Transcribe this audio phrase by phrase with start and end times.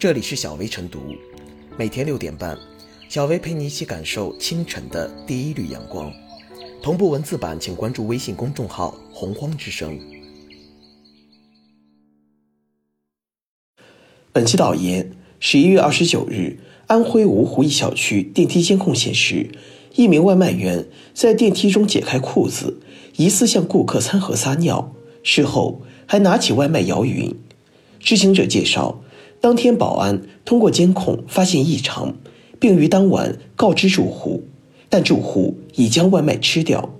[0.00, 0.98] 这里是小薇晨读，
[1.76, 2.56] 每天六点半，
[3.10, 6.10] 小薇陪你一起感受清晨的第一缕阳光。
[6.82, 10.00] 同步文字版，请关注微信公众号“洪荒之声”。
[14.32, 19.50] 本期导言：十一月二十九日，安徽芜湖一小区电梯监控显示，
[19.96, 22.80] 一名外卖员在电梯中解开裤子，
[23.16, 27.36] 疑似向顾客餐盒撒尿，事后还拿起外卖摇匀。
[27.98, 28.99] 知情者介绍。
[29.40, 32.14] 当天，保安通过监控发现异常，
[32.58, 34.42] 并于当晚告知住户，
[34.90, 36.90] 但住户已将外卖吃掉。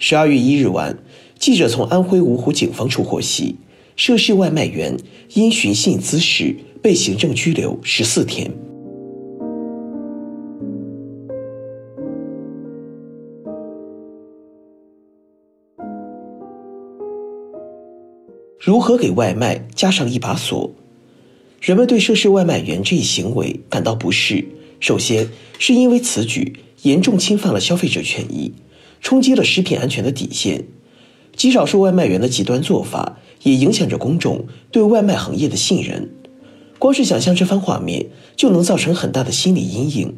[0.00, 0.98] 十二月一日晚，
[1.38, 3.56] 记者从安徽芜湖警方处获悉，
[3.94, 4.96] 涉事外卖员
[5.34, 8.50] 因寻衅滋事被行政拘留十四天。
[18.58, 20.74] 如何给外卖加上一把锁？
[21.66, 24.44] 人们对涉事外卖员这一行为感到不适，
[24.78, 25.28] 首先
[25.58, 28.52] 是因为此举严重侵犯了消费者权益，
[29.00, 30.62] 冲击了食品安全的底线。
[31.34, 36.08] 极少数外卖员的极端做法也影响着公众对外卖行业的信任。
[36.78, 38.06] 光是想象这番画面，
[38.36, 40.14] 就能造成很大的心理阴影。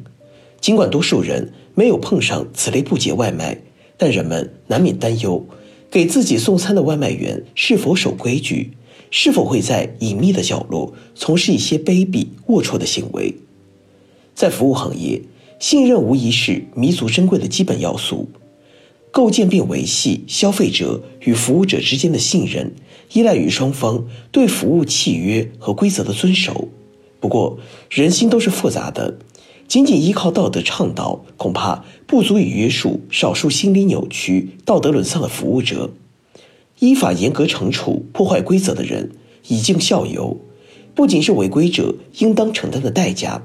[0.61, 3.59] 尽管多数人没有碰上此类不洁外卖，
[3.97, 5.47] 但人们难免担忧，
[5.91, 8.73] 给自己送餐的外卖员是否守规矩。
[9.11, 13.35] 是否会在隐秘的角落从事一些卑鄙龌龊的行为？
[14.35, 15.23] 在服务行业，
[15.59, 18.29] 信任无疑是弥足珍贵的基本要素。
[19.11, 22.73] 构建并维系消费者与服务者之间的信任，
[23.15, 26.69] 依赖于双方对服务契约和规则的遵守。
[27.19, 27.59] 不过，
[27.91, 29.19] 人心都是复杂的，
[29.67, 35.91] 仅仅依靠道德倡导，恐怕不足以约束少数心理扭曲、道德沦丧的服务者。
[36.81, 39.11] 依法严格惩处破坏规则的人，
[39.49, 40.37] 以儆效尤，
[40.95, 43.43] 不仅是违规者应当承担的代价，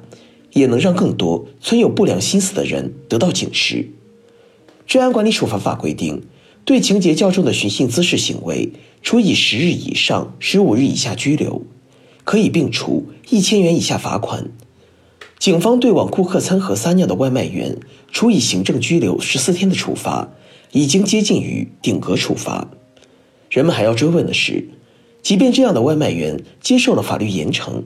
[0.53, 3.89] 也能让更多存有不良心思的人得到警示。
[4.85, 6.21] 治安管理处罚法规定，
[6.63, 8.71] 对情节较重的寻衅滋事行为，
[9.01, 11.63] 处以十日以上十五日以下拘留，
[12.23, 14.51] 可以并处一千元以下罚款。
[15.39, 17.77] 警方对往顾客餐盒撒尿的外卖员，
[18.11, 20.29] 处以行政拘留十四天的处罚，
[20.71, 22.69] 已经接近于顶格处罚。
[23.53, 24.67] 人们还要追问的是，
[25.21, 27.83] 即便这样的外卖员接受了法律严惩，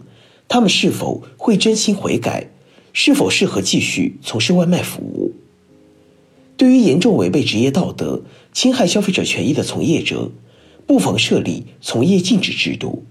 [0.47, 2.50] 他们是否会真心悔改？
[2.94, 5.33] 是否适合继续从事外卖服务？
[6.55, 8.22] 对于严重违背职业道德、
[8.53, 10.31] 侵害消费者权益的从业者，
[10.85, 13.03] 不妨设立从业禁止制度。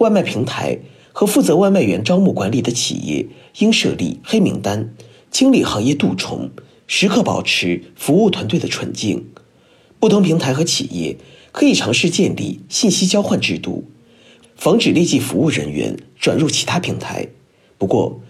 [0.00, 0.78] 外卖平台
[1.12, 3.26] 和负责外卖员招募管理的企业
[3.60, 4.92] 应设立黑名单，
[5.30, 6.50] 清理行业蠹虫，
[6.86, 9.24] 时刻保持服务团队的纯净。
[9.98, 11.16] 不同平台和企业。
[11.52, 13.84] 可以尝试建立信息交换制度，
[14.56, 17.28] 防止劣迹服务人员转入其他平台。
[17.76, 18.20] 不过，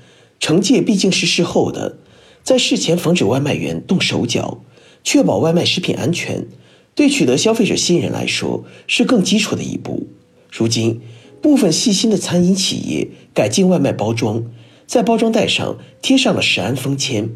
[0.41, 1.99] 惩戒毕竟是事后的，
[2.43, 4.63] 在事前防止外卖员动手脚，
[5.05, 6.47] 确保外卖食品安全，
[6.95, 10.09] 对取得消费者信任来说是更基础的一步。
[10.51, 11.01] 如今，
[11.43, 14.45] 部分细心的餐饮企业改进外卖包装，
[14.87, 17.31] 在包装袋上贴上了食安封签，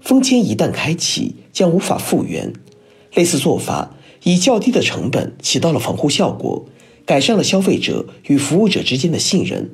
[0.00, 2.52] 封签一旦开启将无法复原。
[3.14, 3.96] 类似做法。
[4.24, 6.66] 以较低的成本起到了防护效果，
[7.06, 9.70] 改善了消费者与服务者之间的信任。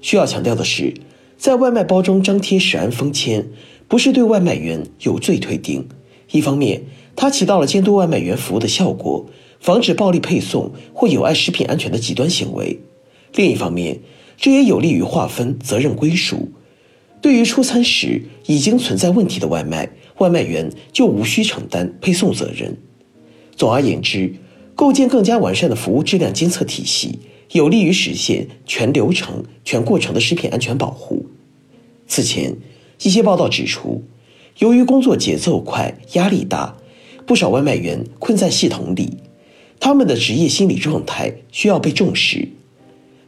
[0.00, 0.94] 需要强调的是，
[1.36, 3.48] 在外卖包装张贴食安封签，
[3.88, 5.86] 不是对外卖员有罪推定。
[6.30, 6.82] 一方面，
[7.16, 9.26] 它起到了监督外卖员服务的效果，
[9.58, 12.78] 防止暴力配送或有碍食品安全的极端行为；
[13.34, 13.98] 另一方面，
[14.36, 16.50] 这也有利于划分责任归属。
[17.20, 22.78] 对于出餐时已经存在问题的外卖，外卖员就无需承担配送责任。
[23.56, 24.34] 总而言之，
[24.74, 27.18] 构建更加完善的服务质量监测体系，
[27.52, 31.26] 有利于实现全流程、全过程的食品安全保护。
[32.06, 32.56] 此前，
[33.02, 34.02] 一些报道指出，
[34.58, 36.76] 由于工作节奏快、压力大，
[37.26, 39.18] 不少外卖员困在系统里，
[39.78, 42.48] 他们的职业心理状态需要被重视。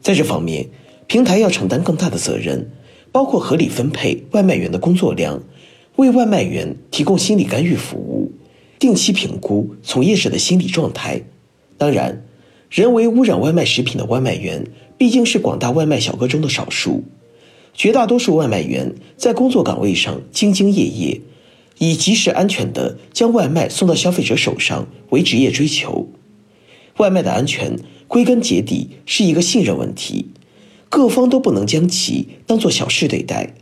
[0.00, 0.69] 在这方面，
[1.06, 2.71] 平台要承担更大的责任，
[3.10, 5.42] 包括合理分配外卖员的工作量，
[5.97, 8.22] 为外卖员提供心理干预服务。
[8.82, 11.22] 定期评估从业者的心理状态。
[11.78, 12.24] 当然，
[12.68, 14.66] 人为污染外卖食品的外卖员
[14.98, 17.04] 毕竟是广大外卖小哥中的少数。
[17.74, 21.20] 绝大多数外卖员在工作岗位上兢兢业业，
[21.78, 26.08] 以及时安全的将外卖送到消费者手上为职业追求。
[26.96, 30.26] 外卖的安全归根结底是一个信任问题，
[30.88, 33.54] 各方都不能将其当做小事对待。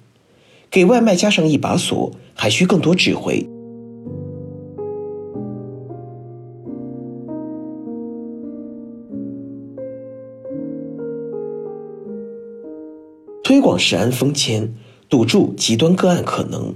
[0.71, 3.47] 给外卖加上一把锁，还需更多智慧。
[13.51, 14.75] 推广食安封签，
[15.09, 16.73] 堵住极端个案可能。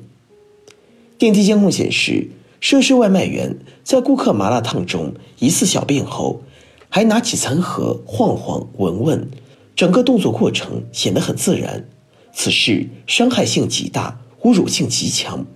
[1.17, 6.43] 电梯监控显示，涉事外卖员在顾客麻辣烫中疑似小便后，
[6.89, 9.31] 还拿起餐盒晃晃闻闻，
[9.77, 11.89] 整个动作过程显得很自然。
[12.33, 15.47] 此事伤害性极大，侮辱性极强，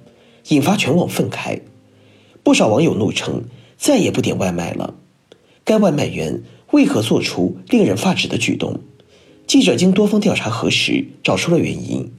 [0.50, 1.62] 引发全网愤慨。
[2.44, 3.43] 不少网友怒称
[3.76, 4.94] ：“再也不点外卖了。”
[5.67, 8.79] 该外卖员为何做出令人发指的举动？
[9.49, 12.12] 记者经多方调查核实，找出了原因。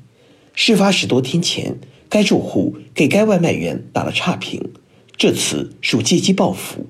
[0.56, 1.78] 事发十多天前，
[2.10, 4.72] 该住户给该外卖员打了差评，
[5.16, 6.88] 这次属借机报复。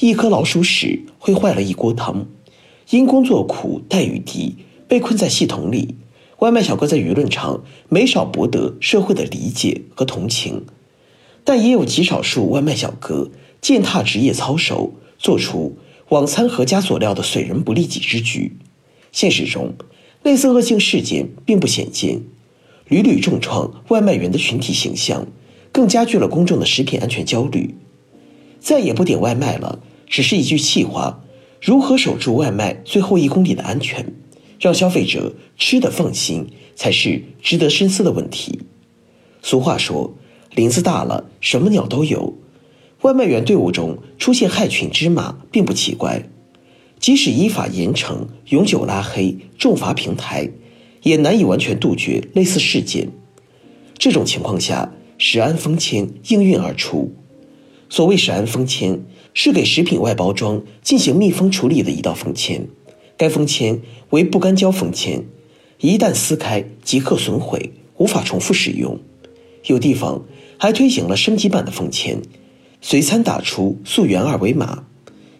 [0.00, 2.26] 一颗老鼠屎会坏了一锅汤。
[2.88, 4.56] 因工作苦、待遇低，
[4.88, 5.96] 被困在系统里。
[6.38, 10.64] 外卖小哥在舆论场没少博得社会的理解和同情，
[11.44, 13.30] 但也有极少数外卖小哥
[13.60, 15.76] 践踏职业操守，做出
[16.08, 18.56] 往餐盒加佐料的损人不利己之举。
[19.14, 19.72] 现实中，
[20.24, 22.20] 类似恶性事件并不鲜见，
[22.88, 25.28] 屡屡重创外卖员的群体形象，
[25.70, 27.76] 更加剧了公众的食品安全焦虑。
[28.58, 29.78] 再也不点外卖了，
[30.08, 31.22] 只是一句气话，
[31.62, 34.12] 如何守住外卖最后一公里的安全？
[34.58, 38.62] 让消费者吃得放心，才是值得深思的问题。
[39.42, 40.12] 俗话说
[40.56, 42.34] ：“林子大了，什么鸟都有。”
[43.02, 46.28] 外卖员队伍中出现害群之马，并不奇怪。
[47.04, 50.50] 即使依法严惩、永久拉黑、重罚平台，
[51.02, 53.10] 也难以完全杜绝类似事件。
[53.98, 57.14] 这种情况下，食安封签应运而出。
[57.90, 59.04] 所谓食安封签，
[59.34, 62.66] 是给食品外包装进行密封处理的一道封签。
[63.18, 65.26] 该封签为不干胶封签，
[65.80, 68.98] 一旦撕开即刻损毁，无法重复使用。
[69.66, 70.24] 有地方
[70.56, 72.22] 还推行了升级版的封签，
[72.80, 74.86] 随餐打出溯源二维码。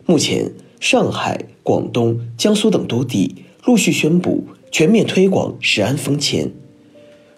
[0.05, 0.53] 目前，
[0.85, 6.53] 上海、广东、江苏等多地陆续宣布全面推广食安封签。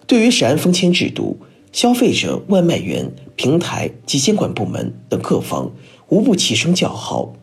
[0.05, 1.37] 对于食安封签制度，
[1.71, 5.71] 消费者、外卖员、平台及监管部门等各方
[6.09, 7.35] 无不齐声叫好，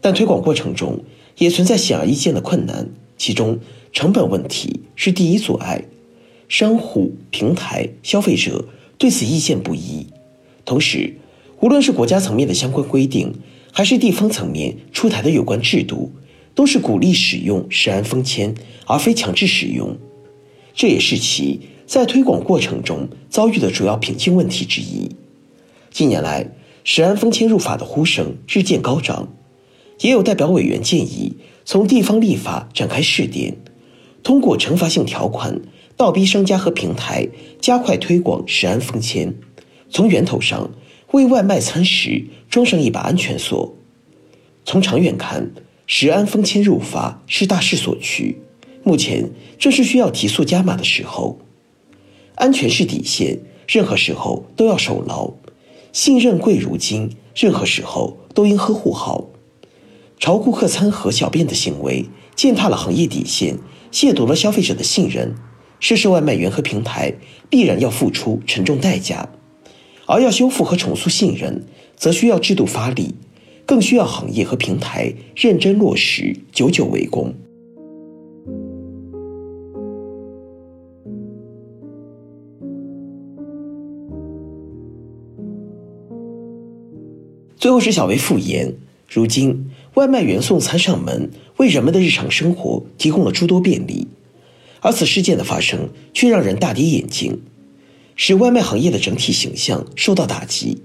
[0.00, 1.04] 但推广过程中，
[1.36, 3.60] 也存在显而易见的困难，其中
[3.92, 5.84] 成本问题是第一阻碍。
[6.48, 8.64] 商户、平台、消费者
[8.98, 10.08] 对此意见不一。
[10.64, 11.14] 同时，
[11.60, 13.32] 无论是国家层面的相关规定，
[13.78, 16.10] 还是地方层面出台的有关制度，
[16.52, 18.52] 都是鼓励使用食安封签，
[18.86, 19.96] 而非强制使用。
[20.74, 25.08] 这也是其在推广过程中遭遇的主要瓶颈问题之一。
[25.92, 26.50] 近年来，
[26.82, 29.28] 食安封签入法的呼声日渐高涨。
[30.00, 33.58] 也有代表委员建议，从地方立法展开试点，
[34.24, 35.60] 通过惩罚性条款，
[35.96, 37.28] 倒逼商家和平台
[37.60, 39.32] 加快推广食安封签，
[39.88, 40.68] 从源头上
[41.12, 43.74] 为外卖餐食装上一把安全锁。
[44.64, 45.50] 从长远看，
[45.86, 48.42] 食安封签入法是大势所趋，
[48.82, 51.38] 目前正是需要提速加码的时候。
[52.34, 55.32] 安全是底线，任何时候都要守牢；
[55.92, 59.28] 信任贵如金，任何时候都应呵护好。
[60.20, 62.04] 朝顾客餐盒小便的行为，
[62.36, 63.56] 践踏了行业底线，
[63.90, 65.34] 亵渎了消费者的信任。
[65.80, 67.14] 涉事外卖员和平台
[67.48, 69.28] 必然要付出沉重代价，
[70.10, 71.62] 而要修复和重塑信任，
[71.94, 73.14] 则需要制度发力，
[73.66, 77.34] 更需要行业和平台认真落实，久久为功。
[87.58, 88.74] 最后是小维复言，
[89.06, 89.70] 如今。
[89.94, 94.06] 外卖员送餐上门，为人们的日常生活提供了诸多便利，
[94.80, 97.42] 而此事件的发生却让人大跌眼镜，
[98.18, 100.82] 使外卖行业的整体形象受到打击。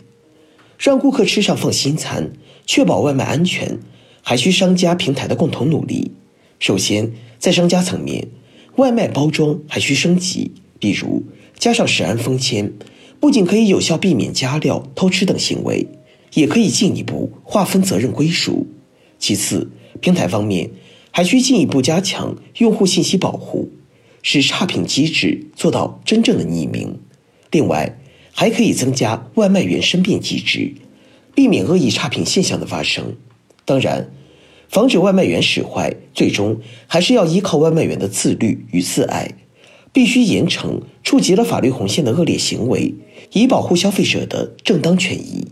[0.78, 2.32] 让顾客吃上放心餐，
[2.68, 3.80] 确保外卖安全，
[4.22, 6.12] 还需商家平台的共同努力。
[6.60, 8.28] 首先，在商家层面，
[8.76, 11.24] 外卖包装还需升级，比如
[11.58, 12.72] 加上食安封签，
[13.20, 15.88] 不仅可以有效避免加料、偷吃等行为，
[16.36, 18.68] 也可以进一步划分责任归属。
[19.18, 19.72] 其次，
[20.02, 20.70] 平台方面
[21.10, 23.72] 还需进一步加强用户信息保护，
[24.22, 27.00] 使差评机制做到真正的匿名。
[27.54, 27.98] 另外，
[28.34, 30.74] 还可以增加外卖员申辩机制，
[31.36, 33.16] 避免恶意差评现象的发生。
[33.64, 34.10] 当然，
[34.68, 39.36] 防止外卖员使坏，最终还是要依靠外卖员的自律与自爱，
[39.94, 42.96] 必须严惩触及了法律红线的恶劣行为，
[43.34, 45.46] 以保护消费者的正当权益。